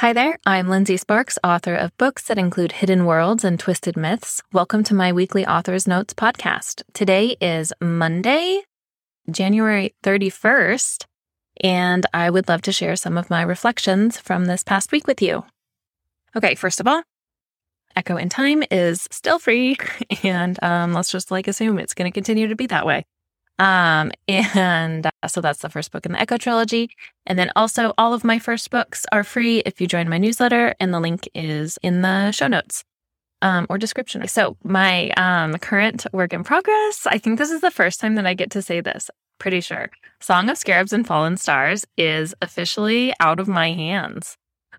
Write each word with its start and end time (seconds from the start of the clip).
Hi 0.00 0.12
there, 0.12 0.36
I'm 0.44 0.68
Lindsey 0.68 0.98
Sparks, 0.98 1.38
author 1.42 1.74
of 1.74 1.96
books 1.96 2.24
that 2.24 2.36
include 2.36 2.72
hidden 2.72 3.06
worlds 3.06 3.44
and 3.44 3.58
twisted 3.58 3.96
myths. 3.96 4.42
Welcome 4.52 4.84
to 4.84 4.94
my 4.94 5.10
weekly 5.10 5.46
Author's 5.46 5.88
Notes 5.88 6.12
podcast. 6.12 6.82
Today 6.92 7.38
is 7.40 7.72
Monday, 7.80 8.60
January 9.30 9.94
31st, 10.02 11.06
and 11.62 12.04
I 12.12 12.28
would 12.28 12.46
love 12.46 12.60
to 12.62 12.72
share 12.72 12.94
some 12.94 13.16
of 13.16 13.30
my 13.30 13.40
reflections 13.40 14.18
from 14.18 14.44
this 14.44 14.62
past 14.62 14.92
week 14.92 15.06
with 15.06 15.22
you. 15.22 15.46
Okay, 16.36 16.56
first 16.56 16.78
of 16.78 16.86
all, 16.86 17.02
Echo 17.96 18.18
in 18.18 18.28
Time 18.28 18.64
is 18.70 19.08
still 19.10 19.38
free, 19.38 19.78
and 20.22 20.62
um, 20.62 20.92
let's 20.92 21.10
just 21.10 21.30
like 21.30 21.48
assume 21.48 21.78
it's 21.78 21.94
going 21.94 22.12
to 22.12 22.14
continue 22.14 22.48
to 22.48 22.54
be 22.54 22.66
that 22.66 22.84
way. 22.84 23.06
Um, 23.58 24.12
and 24.28 25.06
uh, 25.06 25.28
so 25.28 25.40
that's 25.40 25.60
the 25.60 25.68
first 25.68 25.92
book 25.92 26.06
in 26.06 26.12
the 26.12 26.20
Echo 26.20 26.36
trilogy. 26.36 26.90
And 27.26 27.38
then 27.38 27.50
also, 27.56 27.92
all 27.98 28.14
of 28.14 28.24
my 28.24 28.38
first 28.38 28.70
books 28.70 29.06
are 29.12 29.24
free 29.24 29.58
if 29.66 29.80
you 29.80 29.86
join 29.86 30.08
my 30.08 30.18
newsletter, 30.18 30.74
and 30.80 30.92
the 30.92 31.00
link 31.00 31.28
is 31.34 31.78
in 31.82 32.02
the 32.02 32.32
show 32.32 32.46
notes 32.46 32.84
um, 33.42 33.66
or 33.68 33.78
description. 33.78 34.26
So, 34.28 34.56
my 34.64 35.10
um, 35.10 35.54
current 35.58 36.06
work 36.12 36.32
in 36.32 36.44
progress, 36.44 37.06
I 37.06 37.18
think 37.18 37.38
this 37.38 37.50
is 37.50 37.60
the 37.60 37.70
first 37.70 38.00
time 38.00 38.14
that 38.16 38.26
I 38.26 38.34
get 38.34 38.50
to 38.52 38.62
say 38.62 38.80
this. 38.80 39.10
Pretty 39.38 39.60
sure. 39.60 39.90
Song 40.20 40.48
of 40.48 40.56
Scarabs 40.56 40.92
and 40.92 41.06
Fallen 41.06 41.36
Stars 41.36 41.86
is 41.96 42.34
officially 42.40 43.12
out 43.20 43.38
of 43.38 43.48
my 43.48 43.72
hands. 43.72 44.36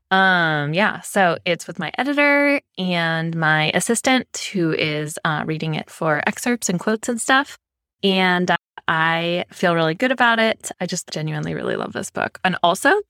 Um, 0.09 0.73
yeah, 0.73 1.02
so 1.02 1.38
it's 1.45 1.67
with 1.67 1.80
my 1.80 1.91
editor 1.97 2.61
and 2.77 3.35
my 3.35 3.71
assistant 3.73 4.49
who 4.53 4.71
is 4.71 5.19
uh, 5.25 5.44
reading 5.45 5.75
it 5.75 5.89
for 5.89 6.23
excerpts 6.25 6.69
and 6.69 6.80
quotes 6.80 7.09
and 7.09 7.19
stuff. 7.19 7.57
And 8.03 8.55
I 8.87 9.45
feel 9.51 9.75
really 9.75 9.95
good 9.95 10.11
about 10.11 10.39
it. 10.39 10.71
I 10.79 10.85
just 10.85 11.09
genuinely 11.09 11.53
really 11.53 11.75
love 11.75 11.93
this 11.93 12.09
book. 12.09 12.39
And 12.43 12.57
also, 12.63 13.01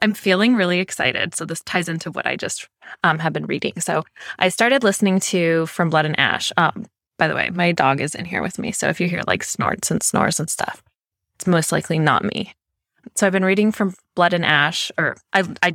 I'm 0.00 0.12
feeling 0.12 0.56
really 0.56 0.80
excited. 0.80 1.34
So, 1.34 1.44
this 1.44 1.62
ties 1.62 1.88
into 1.88 2.10
what 2.10 2.26
I 2.26 2.36
just 2.36 2.68
um, 3.04 3.18
have 3.20 3.32
been 3.32 3.46
reading. 3.46 3.80
So, 3.80 4.04
I 4.38 4.48
started 4.48 4.84
listening 4.84 5.20
to 5.20 5.66
From 5.66 5.90
Blood 5.90 6.06
and 6.06 6.18
Ash. 6.18 6.52
Um, 6.56 6.86
by 7.18 7.28
the 7.28 7.34
way, 7.34 7.50
my 7.50 7.72
dog 7.72 8.00
is 8.00 8.14
in 8.14 8.24
here 8.24 8.42
with 8.42 8.58
me. 8.58 8.72
So, 8.72 8.88
if 8.88 9.00
you 9.00 9.08
hear 9.08 9.22
like 9.26 9.44
snorts 9.44 9.90
and 9.90 10.02
snores 10.02 10.38
and 10.38 10.50
stuff, 10.50 10.82
it's 11.36 11.46
most 11.46 11.72
likely 11.72 11.98
not 11.98 12.24
me. 12.24 12.52
So, 13.14 13.26
I've 13.26 13.32
been 13.32 13.44
reading 13.44 13.72
From 13.72 13.94
Blood 14.14 14.34
and 14.34 14.44
Ash, 14.44 14.92
or 14.98 15.16
I, 15.32 15.44
I, 15.62 15.68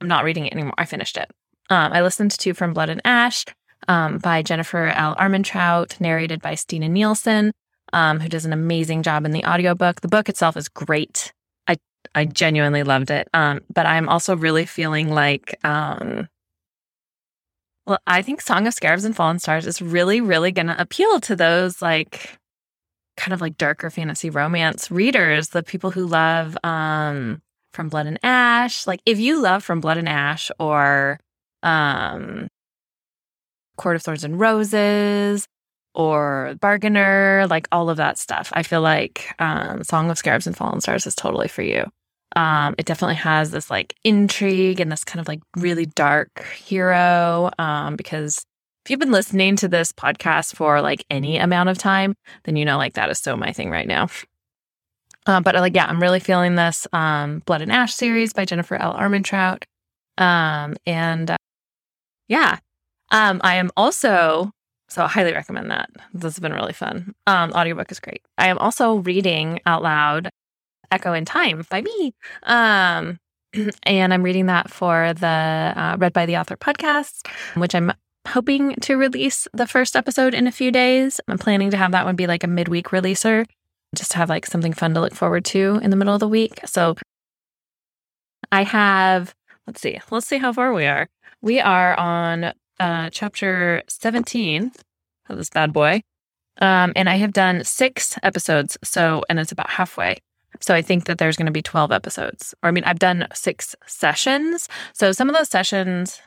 am 0.00 0.08
not 0.08 0.24
reading 0.24 0.46
it 0.46 0.54
anymore. 0.54 0.74
I 0.78 0.86
finished 0.86 1.16
it. 1.16 1.30
Um, 1.70 1.92
I 1.92 2.02
listened 2.02 2.32
to 2.32 2.54
From 2.54 2.72
Blood 2.72 2.88
and 2.88 3.02
Ash 3.04 3.44
um, 3.86 4.18
by 4.18 4.42
Jennifer 4.42 4.86
L. 4.86 5.14
Armentrout, 5.16 6.00
narrated 6.00 6.42
by 6.42 6.56
Stina 6.56 6.88
Nielsen 6.88 7.52
um, 7.94 8.18
who 8.18 8.28
does 8.28 8.44
an 8.44 8.52
amazing 8.52 9.02
job 9.02 9.24
in 9.24 9.30
the 9.30 9.44
audiobook. 9.44 10.00
The 10.00 10.08
book 10.08 10.28
itself 10.28 10.56
is 10.56 10.68
great. 10.68 11.32
I 11.68 11.76
I 12.14 12.26
genuinely 12.26 12.82
loved 12.82 13.10
it. 13.10 13.28
Um, 13.32 13.60
but 13.72 13.86
I'm 13.86 14.08
also 14.08 14.36
really 14.36 14.66
feeling 14.66 15.10
like 15.10 15.58
um, 15.64 16.28
well, 17.86 17.98
I 18.06 18.22
think 18.22 18.40
Song 18.40 18.66
of 18.66 18.74
Scarabs 18.74 19.04
and 19.04 19.14
Fallen 19.14 19.38
Stars 19.38 19.66
is 19.66 19.80
really, 19.80 20.20
really 20.20 20.50
gonna 20.50 20.76
appeal 20.78 21.20
to 21.20 21.36
those 21.36 21.80
like 21.80 22.36
kind 23.16 23.32
of 23.32 23.40
like 23.40 23.56
darker 23.56 23.90
fantasy 23.90 24.28
romance 24.28 24.90
readers, 24.90 25.50
the 25.50 25.62
people 25.62 25.92
who 25.92 26.04
love 26.04 26.58
um 26.64 27.40
From 27.72 27.88
Blood 27.88 28.06
and 28.06 28.18
Ash. 28.24 28.86
Like 28.88 29.00
if 29.06 29.20
you 29.20 29.40
love 29.40 29.62
From 29.62 29.80
Blood 29.80 29.98
and 29.98 30.08
Ash 30.08 30.50
or 30.58 31.20
um 31.62 32.48
Court 33.76 33.96
of 33.96 34.02
Thorns 34.02 34.24
and 34.24 34.38
Roses 34.40 35.46
or 35.94 36.56
Bargainer, 36.60 37.46
like 37.48 37.68
all 37.72 37.90
of 37.90 37.96
that 37.96 38.18
stuff. 38.18 38.50
I 38.54 38.62
feel 38.62 38.80
like 38.80 39.34
um, 39.38 39.84
Song 39.84 40.10
of 40.10 40.18
Scarabs 40.18 40.46
and 40.46 40.56
Fallen 40.56 40.80
Stars 40.80 41.06
is 41.06 41.14
totally 41.14 41.48
for 41.48 41.62
you. 41.62 41.84
Um, 42.36 42.74
it 42.78 42.86
definitely 42.86 43.14
has 43.16 43.52
this 43.52 43.70
like 43.70 43.94
intrigue 44.02 44.80
and 44.80 44.90
this 44.90 45.04
kind 45.04 45.20
of 45.20 45.28
like 45.28 45.40
really 45.56 45.86
dark 45.86 46.44
hero. 46.44 47.50
Um, 47.58 47.96
because 47.96 48.44
if 48.84 48.90
you've 48.90 49.00
been 49.00 49.12
listening 49.12 49.56
to 49.56 49.68
this 49.68 49.92
podcast 49.92 50.56
for 50.56 50.82
like 50.82 51.06
any 51.10 51.38
amount 51.38 51.68
of 51.68 51.78
time, 51.78 52.14
then 52.42 52.56
you 52.56 52.64
know 52.64 52.76
like 52.76 52.94
that 52.94 53.08
is 53.10 53.18
so 53.18 53.36
my 53.36 53.52
thing 53.52 53.70
right 53.70 53.88
now. 53.88 54.08
Uh, 55.26 55.40
but 55.40 55.54
like, 55.54 55.74
yeah, 55.74 55.86
I'm 55.86 56.02
really 56.02 56.20
feeling 56.20 56.54
this 56.54 56.86
um, 56.92 57.38
Blood 57.46 57.62
and 57.62 57.72
Ash 57.72 57.94
series 57.94 58.34
by 58.34 58.44
Jennifer 58.44 58.74
L. 58.74 58.94
Armentrout. 58.94 59.62
Um, 60.18 60.76
and 60.86 61.30
uh, 61.30 61.36
yeah, 62.28 62.58
um, 63.10 63.40
I 63.42 63.54
am 63.54 63.70
also 63.74 64.50
so 64.94 65.02
I 65.02 65.08
highly 65.08 65.32
recommend 65.32 65.72
that. 65.72 65.90
This 66.12 66.34
has 66.34 66.38
been 66.38 66.52
really 66.52 66.72
fun. 66.72 67.16
Um, 67.26 67.50
audiobook 67.50 67.90
is 67.90 67.98
great. 67.98 68.22
I 68.38 68.46
am 68.46 68.58
also 68.58 68.94
reading 68.94 69.58
out 69.66 69.82
loud 69.82 70.30
Echo 70.92 71.12
in 71.12 71.24
Time 71.24 71.66
by 71.68 71.82
me. 71.82 72.14
Um, 72.44 73.18
and 73.82 74.14
I'm 74.14 74.22
reading 74.22 74.46
that 74.46 74.70
for 74.70 75.12
the 75.14 75.26
uh, 75.26 75.96
Read 75.98 76.12
by 76.12 76.26
the 76.26 76.36
Author 76.36 76.56
podcast, 76.56 77.26
which 77.56 77.74
I'm 77.74 77.92
hoping 78.28 78.76
to 78.82 78.96
release 78.96 79.48
the 79.52 79.66
first 79.66 79.96
episode 79.96 80.32
in 80.32 80.46
a 80.46 80.52
few 80.52 80.70
days. 80.70 81.20
I'm 81.26 81.38
planning 81.38 81.72
to 81.72 81.76
have 81.76 81.90
that 81.90 82.04
one 82.04 82.14
be 82.14 82.28
like 82.28 82.44
a 82.44 82.48
midweek 82.48 82.90
releaser, 82.90 83.46
just 83.96 84.12
to 84.12 84.18
have 84.18 84.28
like 84.28 84.46
something 84.46 84.72
fun 84.72 84.94
to 84.94 85.00
look 85.00 85.14
forward 85.14 85.44
to 85.46 85.80
in 85.82 85.90
the 85.90 85.96
middle 85.96 86.14
of 86.14 86.20
the 86.20 86.28
week. 86.28 86.60
So 86.66 86.94
I 88.52 88.62
have, 88.62 89.34
let's 89.66 89.80
see, 89.80 90.00
let's 90.12 90.28
see 90.28 90.38
how 90.38 90.52
far 90.52 90.72
we 90.72 90.86
are. 90.86 91.08
We 91.42 91.58
are 91.58 91.98
on 91.98 92.52
uh, 92.80 93.10
chapter 93.10 93.82
17 93.88 94.72
of 95.28 95.36
this 95.36 95.50
bad 95.50 95.72
boy. 95.72 96.02
Um, 96.58 96.92
and 96.94 97.08
I 97.08 97.16
have 97.16 97.32
done 97.32 97.64
six 97.64 98.16
episodes. 98.22 98.78
So, 98.84 99.24
and 99.28 99.38
it's 99.38 99.52
about 99.52 99.70
halfway. 99.70 100.18
So 100.60 100.74
I 100.74 100.82
think 100.82 101.04
that 101.06 101.18
there's 101.18 101.36
going 101.36 101.46
to 101.46 101.52
be 101.52 101.62
12 101.62 101.90
episodes. 101.90 102.54
Or, 102.62 102.68
I 102.68 102.72
mean, 102.72 102.84
I've 102.84 102.98
done 102.98 103.26
six 103.34 103.74
sessions. 103.86 104.68
So 104.92 105.12
some 105.12 105.28
of 105.28 105.34
those 105.34 105.48
sessions, 105.48 106.20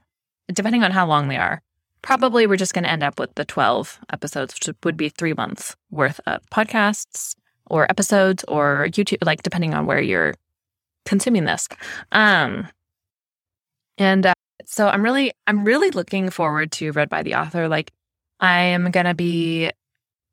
depending 0.51 0.83
on 0.83 0.91
how 0.91 1.07
long 1.07 1.29
they 1.29 1.37
are, 1.37 1.61
probably 2.01 2.45
we're 2.45 2.57
just 2.57 2.73
going 2.73 2.83
to 2.83 2.91
end 2.91 3.03
up 3.03 3.19
with 3.19 3.33
the 3.35 3.45
12 3.45 3.99
episodes, 4.11 4.53
which 4.53 4.75
would 4.83 4.97
be 4.97 5.09
three 5.09 5.33
months 5.33 5.75
worth 5.91 6.19
of 6.25 6.41
podcasts 6.51 7.35
or 7.69 7.89
episodes 7.89 8.43
or 8.47 8.87
YouTube, 8.89 9.25
like 9.25 9.43
depending 9.43 9.73
on 9.73 9.85
where 9.85 10.01
you're 10.01 10.33
consuming 11.05 11.45
this. 11.45 11.67
Um, 12.11 12.67
and 13.97 14.25
uh, 14.25 14.33
so 14.69 14.89
I'm 14.89 15.01
really, 15.01 15.31
I'm 15.47 15.63
really 15.63 15.91
looking 15.91 16.29
forward 16.29 16.73
to 16.73 16.91
Read 16.91 17.07
by 17.07 17.23
the 17.23 17.35
Author. 17.35 17.69
Like, 17.69 17.93
I 18.41 18.63
am 18.63 18.91
going 18.91 19.05
to 19.05 19.13
be 19.13 19.71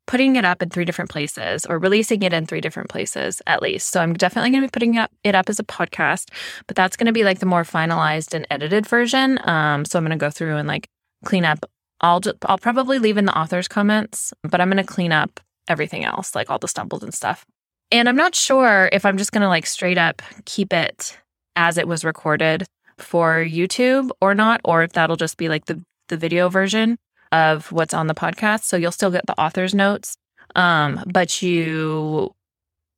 putting 0.07 0.35
it 0.35 0.43
up 0.43 0.61
in 0.61 0.69
three 0.69 0.83
different 0.85 1.09
places 1.09 1.65
or 1.65 1.79
releasing 1.79 2.21
it 2.21 2.33
in 2.33 2.45
three 2.45 2.61
different 2.61 2.89
places 2.89 3.41
at 3.47 3.61
least. 3.61 3.89
So 3.89 4.01
I'm 4.01 4.13
definitely 4.13 4.51
going 4.51 4.61
to 4.61 4.67
be 4.67 4.71
putting 4.71 4.97
up, 4.97 5.09
it 5.23 5.35
up 5.35 5.49
as 5.49 5.57
a 5.57 5.63
podcast, 5.63 6.29
but 6.67 6.75
that's 6.75 6.97
going 6.97 7.07
to 7.07 7.13
be 7.13 7.23
like 7.23 7.39
the 7.39 7.45
more 7.45 7.63
finalized 7.63 8.33
and 8.33 8.45
edited 8.51 8.85
version. 8.85 9.39
Um, 9.47 9.85
so 9.85 9.97
I'm 9.97 10.05
going 10.05 10.17
to 10.17 10.23
go 10.23 10.29
through 10.29 10.57
and 10.57 10.67
like 10.67 10.89
clean 11.23 11.45
up. 11.45 11.65
I'll 12.01 12.19
just, 12.19 12.35
I'll 12.45 12.57
probably 12.57 12.99
leave 12.99 13.17
in 13.17 13.25
the 13.25 13.37
author's 13.37 13.69
comments, 13.69 14.33
but 14.43 14.59
I'm 14.59 14.69
going 14.69 14.85
to 14.85 14.93
clean 14.93 15.13
up 15.13 15.39
everything 15.67 16.03
else, 16.03 16.35
like 16.35 16.51
all 16.51 16.59
the 16.59 16.67
stumbles 16.67 17.03
and 17.03 17.13
stuff. 17.13 17.45
And 17.89 18.09
I'm 18.09 18.17
not 18.17 18.35
sure 18.35 18.89
if 18.91 19.05
I'm 19.05 19.17
just 19.17 19.31
going 19.31 19.43
to 19.43 19.47
like 19.47 19.65
straight 19.65 19.97
up 19.97 20.21
keep 20.43 20.73
it 20.73 21.17
as 21.55 21.77
it 21.77 21.87
was 21.87 22.03
recorded 22.03 22.65
for 22.97 23.43
YouTube 23.43 24.09
or 24.21 24.33
not, 24.33 24.61
or 24.63 24.83
if 24.83 24.93
that'll 24.93 25.15
just 25.15 25.37
be 25.37 25.49
like 25.49 25.65
the 25.65 25.81
the 26.07 26.17
video 26.17 26.49
version 26.49 26.97
of 27.31 27.71
what's 27.71 27.93
on 27.93 28.07
the 28.07 28.13
podcast. 28.13 28.63
So 28.63 28.77
you'll 28.77 28.91
still 28.91 29.11
get 29.11 29.25
the 29.25 29.39
author's 29.39 29.73
notes, 29.73 30.17
um, 30.55 31.03
but 31.07 31.41
you 31.41 32.33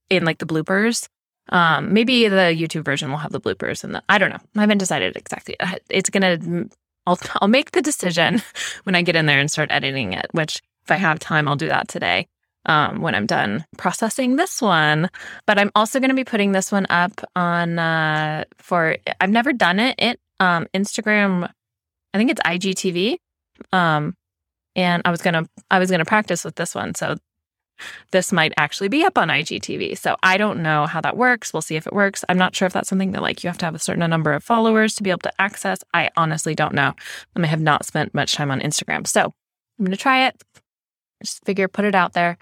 in 0.09 0.25
like 0.25 0.39
the 0.39 0.45
bloopers. 0.45 1.07
Um, 1.49 1.93
maybe 1.93 2.27
the 2.27 2.53
YouTube 2.57 2.83
version 2.83 3.09
will 3.09 3.17
have 3.17 3.31
the 3.31 3.39
bloopers 3.39 3.83
and 3.83 3.95
the 3.95 4.03
I 4.09 4.17
don't 4.17 4.29
know. 4.29 4.39
I 4.55 4.61
haven't 4.61 4.79
decided 4.79 5.15
exactly. 5.15 5.55
It's 5.89 6.09
gonna. 6.09 6.65
I'll 7.05 7.19
I'll 7.35 7.47
make 7.47 7.71
the 7.71 7.81
decision 7.81 8.41
when 8.83 8.95
I 8.95 9.01
get 9.01 9.15
in 9.15 9.25
there 9.25 9.39
and 9.39 9.49
start 9.49 9.71
editing 9.71 10.13
it. 10.13 10.27
Which 10.31 10.61
if 10.83 10.91
I 10.91 10.95
have 10.95 11.19
time, 11.19 11.47
I'll 11.47 11.55
do 11.55 11.69
that 11.69 11.87
today. 11.87 12.27
Um, 12.65 12.99
when 12.99 13.15
I'm 13.15 13.25
done 13.25 13.63
processing 13.77 14.35
this 14.35 14.61
one. 14.61 15.09
But 15.45 15.57
I'm 15.57 15.71
also 15.73 16.01
going 16.01 16.09
to 16.09 16.15
be 16.15 16.25
putting 16.25 16.51
this 16.51 16.69
one 16.69 16.85
up 16.89 17.13
on 17.33 17.79
uh, 17.79 18.43
for 18.57 18.97
I've 19.21 19.29
never 19.29 19.53
done 19.53 19.79
it. 19.79 19.95
It 19.97 20.19
um, 20.41 20.67
Instagram, 20.73 21.49
I 22.13 22.17
think 22.17 22.31
it's 22.31 22.41
IGTV. 22.41 23.17
Um, 23.71 24.15
and 24.75 25.01
I 25.03 25.11
was 25.11 25.21
gonna 25.21 25.45
I 25.71 25.79
was 25.79 25.89
gonna 25.89 26.05
practice 26.05 26.45
with 26.45 26.55
this 26.55 26.75
one. 26.75 26.93
So 26.95 27.17
this 28.11 28.31
might 28.31 28.53
actually 28.57 28.89
be 28.89 29.03
up 29.03 29.17
on 29.17 29.27
IGTV. 29.27 29.97
So 29.97 30.15
I 30.23 30.37
don't 30.37 30.61
know 30.63 30.85
how 30.85 31.01
that 31.01 31.17
works. 31.17 31.53
We'll 31.53 31.61
see 31.61 31.75
if 31.75 31.85
it 31.85 31.93
works. 31.93 32.23
I'm 32.27 32.37
not 32.37 32.55
sure 32.55 32.65
if 32.65 32.73
that's 32.73 32.89
something 32.89 33.11
that 33.11 33.21
like 33.21 33.43
you 33.43 33.49
have 33.49 33.57
to 33.59 33.65
have 33.65 33.75
a 33.75 33.79
certain 33.79 34.07
number 34.09 34.33
of 34.33 34.43
followers 34.43 34.95
to 34.95 35.03
be 35.03 35.09
able 35.09 35.19
to 35.19 35.41
access. 35.41 35.79
I 35.93 36.09
honestly 36.15 36.55
don't 36.55 36.73
know. 36.73 36.93
I 37.35 37.45
have 37.45 37.61
not 37.61 37.85
spent 37.85 38.13
much 38.13 38.33
time 38.33 38.51
on 38.51 38.61
Instagram. 38.61 39.05
So 39.05 39.33
I'm 39.79 39.85
gonna 39.85 39.97
try 39.97 40.27
it. 40.27 40.41
Just 41.23 41.43
figure 41.45 41.67
put 41.67 41.85
it 41.85 41.95
out 41.95 42.13
there. 42.13 42.37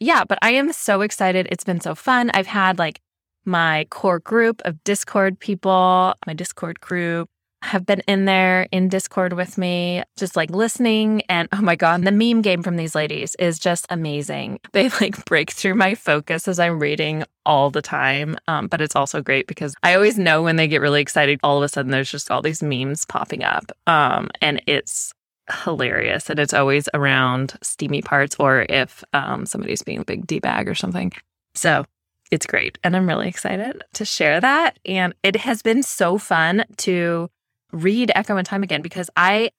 Yeah, 0.00 0.24
but 0.24 0.38
I 0.40 0.52
am 0.52 0.72
so 0.72 1.02
excited. 1.02 1.46
It's 1.50 1.64
been 1.64 1.80
so 1.80 1.94
fun. 1.94 2.30
I've 2.32 2.46
had 2.46 2.78
like 2.78 3.00
my 3.44 3.86
core 3.90 4.18
group 4.18 4.62
of 4.64 4.82
Discord 4.82 5.38
people, 5.38 6.14
my 6.26 6.32
Discord 6.32 6.80
group 6.80 7.28
have 7.62 7.84
been 7.84 8.00
in 8.08 8.24
there 8.24 8.66
in 8.72 8.88
Discord 8.88 9.34
with 9.34 9.58
me, 9.58 10.02
just 10.16 10.34
like 10.34 10.50
listening. 10.50 11.20
And 11.28 11.48
oh 11.52 11.60
my 11.60 11.76
God, 11.76 12.02
the 12.02 12.12
meme 12.12 12.40
game 12.40 12.62
from 12.62 12.76
these 12.76 12.94
ladies 12.94 13.34
is 13.38 13.58
just 13.58 13.86
amazing. 13.90 14.58
They 14.72 14.88
like 14.88 15.24
break 15.26 15.50
through 15.50 15.74
my 15.74 15.94
focus 15.94 16.48
as 16.48 16.58
I'm 16.58 16.78
reading 16.78 17.24
all 17.44 17.70
the 17.70 17.82
time. 17.82 18.36
Um, 18.48 18.68
but 18.68 18.80
it's 18.80 18.96
also 18.96 19.20
great 19.20 19.46
because 19.46 19.74
I 19.82 19.94
always 19.94 20.16
know 20.16 20.42
when 20.42 20.56
they 20.56 20.68
get 20.68 20.80
really 20.80 21.02
excited, 21.02 21.40
all 21.42 21.58
of 21.58 21.62
a 21.64 21.68
sudden 21.68 21.90
there's 21.90 22.10
just 22.10 22.30
all 22.30 22.40
these 22.40 22.62
memes 22.62 23.04
popping 23.04 23.42
up. 23.44 23.72
Um, 23.86 24.30
and 24.40 24.62
it's 24.66 25.12
hilarious. 25.50 26.30
And 26.30 26.38
it's 26.38 26.54
always 26.54 26.88
around 26.94 27.54
steamy 27.62 28.02
parts 28.02 28.36
or 28.38 28.66
if 28.68 29.04
um, 29.12 29.46
somebody's 29.46 29.82
being 29.82 30.00
a 30.00 30.04
big 30.04 30.26
D 30.26 30.38
bag 30.38 30.68
or 30.68 30.74
something. 30.74 31.12
So 31.54 31.84
it's 32.30 32.46
great. 32.46 32.78
And 32.84 32.96
I'm 32.96 33.08
really 33.08 33.28
excited 33.28 33.82
to 33.94 34.04
share 34.04 34.40
that. 34.40 34.78
And 34.84 35.14
it 35.22 35.36
has 35.36 35.62
been 35.62 35.82
so 35.82 36.18
fun 36.18 36.64
to 36.78 37.28
read 37.72 38.12
Echo 38.14 38.36
in 38.36 38.44
Time 38.44 38.62
again 38.62 38.82
because 38.82 39.10
I 39.16 39.50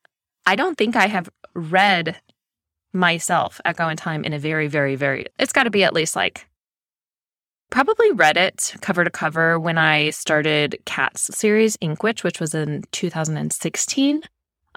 I 0.45 0.55
don't 0.55 0.77
think 0.77 0.95
I 0.95 1.07
have 1.07 1.29
read 1.53 2.19
myself 2.93 3.61
Echo 3.63 3.87
in 3.87 3.97
Time 3.97 4.23
in 4.23 4.33
a 4.33 4.39
very, 4.39 4.67
very, 4.67 4.95
very 4.95 5.25
it's 5.39 5.53
gotta 5.53 5.69
be 5.69 5.83
at 5.83 5.93
least 5.93 6.15
like 6.15 6.47
probably 7.69 8.11
read 8.11 8.37
it 8.37 8.75
cover 8.81 9.03
to 9.03 9.09
cover 9.09 9.59
when 9.59 9.77
I 9.77 10.11
started 10.11 10.79
Cats 10.85 11.35
series, 11.35 11.77
Ink 11.81 12.03
Witch, 12.03 12.23
which 12.23 12.39
was 12.39 12.53
in 12.53 12.83
2016. 12.91 14.21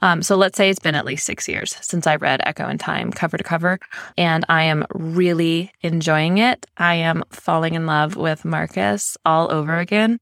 Um, 0.04 0.22
so 0.22 0.36
let's 0.36 0.58
say 0.58 0.68
it's 0.68 0.78
been 0.78 0.94
at 0.94 1.06
least 1.06 1.24
six 1.24 1.48
years 1.48 1.76
since 1.80 2.06
I 2.06 2.16
read 2.16 2.42
Echo 2.44 2.68
in 2.68 2.76
Time 2.76 3.10
cover 3.10 3.38
to 3.38 3.42
cover, 3.42 3.78
and 4.18 4.44
I 4.50 4.64
am 4.64 4.84
really 4.92 5.72
enjoying 5.80 6.36
it. 6.36 6.66
I 6.76 6.96
am 6.96 7.24
falling 7.30 7.72
in 7.72 7.86
love 7.86 8.14
with 8.14 8.44
Marcus 8.44 9.16
all 9.24 9.50
over 9.50 9.78
again. 9.78 10.18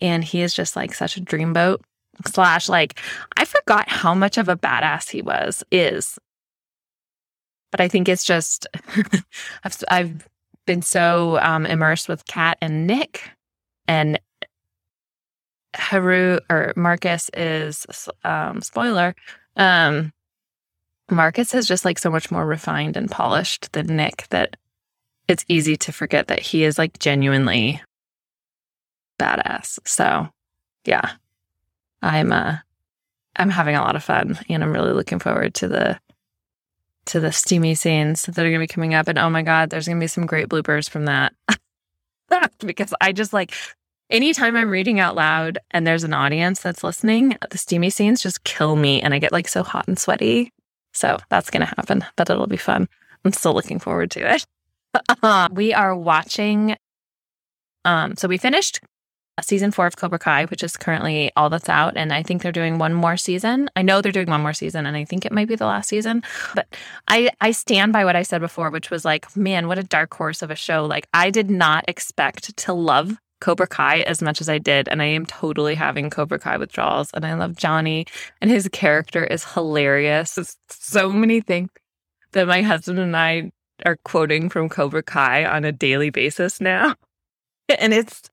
And 0.00 0.24
he 0.24 0.40
is 0.40 0.54
just 0.54 0.74
like 0.74 0.94
such 0.94 1.18
a 1.18 1.20
dreamboat. 1.20 1.80
Slash, 2.24 2.70
like, 2.70 2.98
I 3.36 3.44
forgot 3.44 3.90
how 3.90 4.14
much 4.14 4.38
of 4.38 4.48
a 4.48 4.56
badass 4.56 5.10
he 5.10 5.20
was, 5.20 5.62
is. 5.70 6.18
But 7.70 7.82
I 7.82 7.88
think 7.88 8.08
it's 8.08 8.24
just, 8.24 8.66
I've, 9.64 9.84
I've 9.90 10.28
been 10.66 10.80
so 10.80 11.38
um, 11.40 11.66
immersed 11.66 12.08
with 12.08 12.24
Kat 12.24 12.56
and 12.62 12.86
Nick, 12.86 13.30
and 13.86 14.18
Haru 15.76 16.38
or 16.50 16.72
Marcus 16.76 17.30
is 17.34 17.86
um, 18.24 18.60
spoiler. 18.60 19.14
Um, 19.56 20.12
Marcus 21.10 21.54
is 21.54 21.68
just 21.68 21.84
like 21.84 21.98
so 21.98 22.10
much 22.10 22.30
more 22.30 22.44
refined 22.44 22.96
and 22.96 23.10
polished 23.10 23.72
than 23.72 23.96
Nick 23.96 24.26
that 24.30 24.56
it's 25.28 25.44
easy 25.48 25.76
to 25.76 25.92
forget 25.92 26.28
that 26.28 26.40
he 26.40 26.64
is 26.64 26.78
like 26.78 26.98
genuinely 26.98 27.80
badass. 29.18 29.78
So, 29.84 30.28
yeah, 30.84 31.12
I'm 32.02 32.32
uh, 32.32 32.56
I'm 33.36 33.50
having 33.50 33.76
a 33.76 33.82
lot 33.82 33.96
of 33.96 34.04
fun, 34.04 34.38
and 34.48 34.62
I'm 34.62 34.72
really 34.72 34.92
looking 34.92 35.18
forward 35.18 35.54
to 35.54 35.68
the 35.68 35.98
to 37.06 37.20
the 37.20 37.32
steamy 37.32 37.74
scenes 37.74 38.22
that 38.22 38.38
are 38.38 38.50
going 38.50 38.54
to 38.54 38.58
be 38.58 38.66
coming 38.66 38.94
up. 38.94 39.08
And 39.08 39.18
oh 39.18 39.30
my 39.30 39.42
god, 39.42 39.70
there's 39.70 39.86
going 39.86 39.98
to 39.98 40.04
be 40.04 40.08
some 40.08 40.26
great 40.26 40.48
bloopers 40.48 40.90
from 40.90 41.04
that. 41.04 41.32
because 42.58 42.92
I 43.00 43.12
just 43.12 43.32
like 43.32 43.54
anytime 44.10 44.56
I'm 44.56 44.70
reading 44.70 45.00
out 45.00 45.14
loud 45.14 45.58
and 45.70 45.86
there's 45.86 46.04
an 46.04 46.12
audience 46.12 46.60
that's 46.60 46.84
listening, 46.84 47.36
the 47.50 47.58
steamy 47.58 47.90
scenes 47.90 48.22
just 48.22 48.44
kill 48.44 48.76
me 48.76 49.00
and 49.02 49.14
I 49.14 49.18
get 49.18 49.32
like 49.32 49.48
so 49.48 49.62
hot 49.62 49.88
and 49.88 49.98
sweaty. 49.98 50.52
So 50.92 51.18
that's 51.28 51.50
going 51.50 51.60
to 51.60 51.74
happen, 51.76 52.04
but 52.16 52.30
it'll 52.30 52.46
be 52.46 52.56
fun. 52.56 52.88
I'm 53.24 53.32
still 53.32 53.52
looking 53.52 53.78
forward 53.78 54.10
to 54.12 54.34
it. 54.34 54.46
we 55.52 55.74
are 55.74 55.94
watching. 55.94 56.76
Um, 57.84 58.16
so 58.16 58.28
we 58.28 58.38
finished 58.38 58.80
season 59.42 59.70
four 59.70 59.86
of 59.86 59.96
Cobra 59.96 60.18
Kai, 60.18 60.46
which 60.46 60.62
is 60.62 60.76
currently 60.76 61.30
all 61.36 61.50
that's 61.50 61.68
out. 61.68 61.96
And 61.96 62.12
I 62.12 62.22
think 62.22 62.42
they're 62.42 62.52
doing 62.52 62.78
one 62.78 62.94
more 62.94 63.16
season. 63.16 63.68
I 63.76 63.82
know 63.82 64.00
they're 64.00 64.12
doing 64.12 64.30
one 64.30 64.40
more 64.40 64.54
season, 64.54 64.86
and 64.86 64.96
I 64.96 65.04
think 65.04 65.26
it 65.26 65.32
might 65.32 65.48
be 65.48 65.56
the 65.56 65.66
last 65.66 65.88
season. 65.88 66.22
But 66.54 66.66
I, 67.08 67.30
I 67.40 67.50
stand 67.50 67.92
by 67.92 68.04
what 68.04 68.16
I 68.16 68.22
said 68.22 68.40
before, 68.40 68.70
which 68.70 68.90
was 68.90 69.04
like, 69.04 69.36
man, 69.36 69.68
what 69.68 69.78
a 69.78 69.82
dark 69.82 70.14
horse 70.14 70.40
of 70.42 70.50
a 70.50 70.56
show. 70.56 70.86
Like, 70.86 71.06
I 71.12 71.30
did 71.30 71.50
not 71.50 71.84
expect 71.86 72.56
to 72.56 72.72
love 72.72 73.18
Cobra 73.40 73.66
Kai 73.66 74.00
as 74.00 74.22
much 74.22 74.40
as 74.40 74.48
I 74.48 74.58
did, 74.58 74.88
and 74.88 75.02
I 75.02 75.06
am 75.06 75.26
totally 75.26 75.74
having 75.74 76.10
Cobra 76.10 76.38
Kai 76.38 76.56
withdrawals. 76.56 77.10
And 77.12 77.24
I 77.24 77.34
love 77.34 77.56
Johnny, 77.56 78.06
and 78.40 78.50
his 78.50 78.68
character 78.72 79.24
is 79.24 79.44
hilarious. 79.44 80.38
It's 80.38 80.56
so 80.70 81.10
many 81.10 81.40
things 81.40 81.70
that 82.32 82.46
my 82.46 82.62
husband 82.62 82.98
and 82.98 83.16
I 83.16 83.52
are 83.84 83.98
quoting 84.04 84.48
from 84.48 84.68
Cobra 84.68 85.02
Kai 85.02 85.44
on 85.44 85.64
a 85.64 85.72
daily 85.72 86.10
basis 86.10 86.60
now. 86.60 86.94
And 87.80 87.92
it's, 87.92 88.30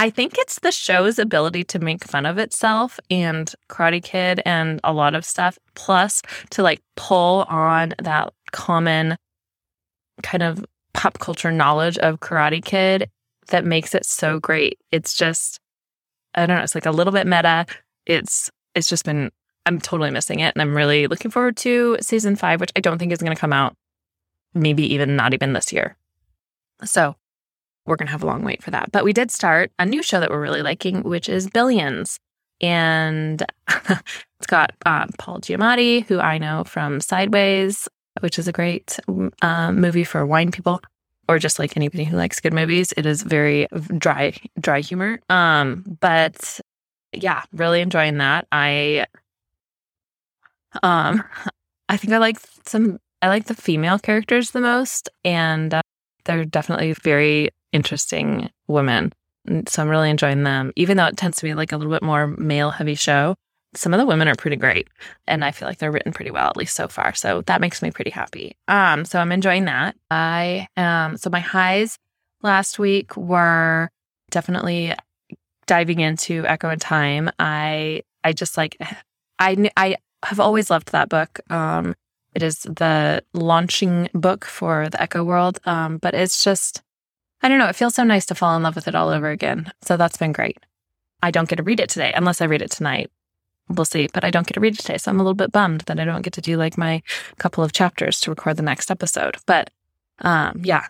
I 0.00 0.10
think 0.10 0.34
it's 0.36 0.58
the 0.58 0.72
show's 0.72 1.20
ability 1.20 1.62
to 1.62 1.78
make 1.78 2.02
fun 2.02 2.26
of 2.26 2.38
itself 2.38 2.98
and 3.08 3.54
Karate 3.68 4.02
Kid 4.02 4.42
and 4.44 4.80
a 4.82 4.92
lot 4.92 5.14
of 5.14 5.24
stuff, 5.24 5.60
plus 5.76 6.22
to 6.50 6.64
like 6.64 6.82
pull 6.96 7.46
on 7.48 7.94
that 8.02 8.32
common 8.50 9.16
kind 10.24 10.42
of 10.42 10.66
pop 10.92 11.20
culture 11.20 11.52
knowledge 11.52 11.98
of 11.98 12.18
Karate 12.18 12.64
Kid 12.64 13.08
that 13.48 13.64
makes 13.64 13.94
it 13.94 14.06
so 14.06 14.38
great. 14.38 14.78
It's 14.90 15.14
just, 15.14 15.60
I 16.34 16.46
don't 16.46 16.56
know, 16.56 16.62
it's 16.62 16.74
like 16.74 16.86
a 16.86 16.90
little 16.90 17.12
bit 17.12 17.26
meta. 17.26 17.66
It's, 18.06 18.50
it's 18.74 18.88
just 18.88 19.04
been, 19.04 19.30
I'm 19.66 19.80
totally 19.80 20.10
missing 20.10 20.40
it. 20.40 20.54
And 20.54 20.62
I'm 20.62 20.76
really 20.76 21.06
looking 21.06 21.30
forward 21.30 21.56
to 21.58 21.98
season 22.00 22.36
five, 22.36 22.60
which 22.60 22.72
I 22.76 22.80
don't 22.80 22.98
think 22.98 23.12
is 23.12 23.18
going 23.18 23.34
to 23.34 23.40
come 23.40 23.52
out 23.52 23.76
maybe 24.54 24.92
even 24.94 25.16
not 25.16 25.34
even 25.34 25.52
this 25.52 25.72
year. 25.72 25.96
So 26.84 27.16
we're 27.86 27.96
going 27.96 28.06
to 28.06 28.12
have 28.12 28.22
a 28.22 28.26
long 28.26 28.44
wait 28.44 28.62
for 28.62 28.70
that. 28.70 28.92
But 28.92 29.04
we 29.04 29.12
did 29.12 29.30
start 29.30 29.72
a 29.78 29.86
new 29.86 30.02
show 30.02 30.20
that 30.20 30.30
we're 30.30 30.40
really 30.40 30.62
liking, 30.62 31.02
which 31.02 31.28
is 31.28 31.48
Billions. 31.48 32.18
And 32.60 33.44
it's 33.68 34.46
got 34.46 34.72
um, 34.86 35.10
Paul 35.18 35.40
Giamatti, 35.40 36.06
who 36.06 36.20
I 36.20 36.38
know 36.38 36.64
from 36.64 37.00
Sideways, 37.00 37.88
which 38.20 38.38
is 38.38 38.46
a 38.46 38.52
great 38.52 38.98
um, 39.42 39.80
movie 39.80 40.04
for 40.04 40.24
wine 40.24 40.52
people 40.52 40.80
or 41.28 41.38
just 41.38 41.58
like 41.58 41.76
anybody 41.76 42.04
who 42.04 42.16
likes 42.16 42.40
good 42.40 42.52
movies. 42.52 42.92
It 42.96 43.06
is 43.06 43.22
very 43.22 43.68
dry, 43.98 44.34
dry 44.60 44.80
humor. 44.80 45.20
Um, 45.28 45.96
but 46.00 46.60
yeah, 47.12 47.42
really 47.52 47.80
enjoying 47.80 48.18
that. 48.18 48.46
I, 48.52 49.06
um, 50.82 51.22
I 51.88 51.96
think 51.96 52.12
I 52.12 52.18
like 52.18 52.38
some. 52.66 52.98
I 53.20 53.28
like 53.28 53.46
the 53.46 53.54
female 53.54 54.00
characters 54.00 54.50
the 54.50 54.60
most, 54.60 55.08
and 55.24 55.72
uh, 55.72 55.82
they're 56.24 56.44
definitely 56.44 56.92
very 56.92 57.50
interesting 57.72 58.50
women. 58.66 59.12
So 59.68 59.82
I'm 59.82 59.88
really 59.88 60.10
enjoying 60.10 60.42
them, 60.42 60.72
even 60.74 60.96
though 60.96 61.06
it 61.06 61.16
tends 61.16 61.36
to 61.38 61.44
be 61.44 61.54
like 61.54 61.70
a 61.70 61.76
little 61.76 61.92
bit 61.92 62.02
more 62.02 62.26
male 62.26 62.70
heavy 62.70 62.94
show 62.94 63.36
some 63.74 63.94
of 63.94 63.98
the 63.98 64.06
women 64.06 64.28
are 64.28 64.34
pretty 64.34 64.56
great 64.56 64.88
and 65.26 65.44
i 65.44 65.50
feel 65.50 65.66
like 65.66 65.78
they're 65.78 65.92
written 65.92 66.12
pretty 66.12 66.30
well 66.30 66.48
at 66.48 66.56
least 66.56 66.76
so 66.76 66.88
far 66.88 67.14
so 67.14 67.40
that 67.42 67.60
makes 67.60 67.82
me 67.82 67.90
pretty 67.90 68.10
happy. 68.10 68.56
Um 68.68 69.04
so 69.04 69.18
i'm 69.18 69.32
enjoying 69.32 69.64
that. 69.66 69.96
I 70.10 70.68
um 70.76 71.16
so 71.16 71.30
my 71.30 71.40
highs 71.40 71.98
last 72.42 72.78
week 72.78 73.16
were 73.16 73.90
definitely 74.30 74.94
diving 75.66 76.00
into 76.00 76.46
Echo 76.46 76.70
in 76.70 76.78
Time. 76.78 77.30
I 77.38 78.02
i 78.24 78.32
just 78.32 78.56
like 78.56 78.76
i 79.38 79.70
i 79.76 79.96
have 80.24 80.40
always 80.40 80.70
loved 80.70 80.92
that 80.92 81.08
book. 81.08 81.40
Um 81.50 81.94
it 82.34 82.42
is 82.42 82.62
the 82.62 83.22
launching 83.34 84.08
book 84.14 84.44
for 84.44 84.88
the 84.88 85.00
echo 85.00 85.24
world. 85.24 85.60
Um 85.64 85.98
but 85.98 86.14
it's 86.14 86.44
just 86.44 86.82
i 87.42 87.48
don't 87.48 87.58
know 87.58 87.68
it 87.68 87.76
feels 87.76 87.94
so 87.94 88.04
nice 88.04 88.26
to 88.26 88.34
fall 88.34 88.56
in 88.56 88.62
love 88.62 88.76
with 88.76 88.88
it 88.88 88.94
all 88.94 89.08
over 89.08 89.30
again. 89.30 89.72
So 89.82 89.96
that's 89.96 90.18
been 90.18 90.32
great. 90.32 90.58
I 91.22 91.30
don't 91.30 91.48
get 91.48 91.56
to 91.56 91.62
read 91.62 91.80
it 91.80 91.88
today 91.88 92.12
unless 92.14 92.40
I 92.40 92.46
read 92.46 92.62
it 92.62 92.70
tonight 92.72 93.10
we'll 93.74 93.84
see. 93.84 94.08
But 94.12 94.24
I 94.24 94.30
don't 94.30 94.46
get 94.46 94.54
to 94.54 94.60
read 94.60 94.74
it 94.74 94.80
today. 94.80 94.98
So 94.98 95.10
I'm 95.10 95.20
a 95.20 95.22
little 95.22 95.34
bit 95.34 95.52
bummed 95.52 95.82
that 95.82 95.98
I 95.98 96.04
don't 96.04 96.22
get 96.22 96.32
to 96.34 96.40
do 96.40 96.56
like 96.56 96.78
my 96.78 97.02
couple 97.38 97.64
of 97.64 97.72
chapters 97.72 98.20
to 98.20 98.30
record 98.30 98.56
the 98.56 98.62
next 98.62 98.90
episode. 98.90 99.36
But 99.46 99.70
um, 100.20 100.60
yeah. 100.64 100.86